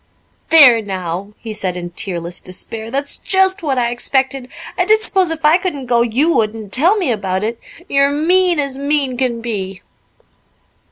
[0.49, 2.89] "There now!" he said in tearless despair.
[2.89, 4.47] "That's just what I expected.
[4.75, 7.59] I did s'pose if I couldn't go you would, and tell me about it.
[7.87, 9.83] You're mean as mean can be."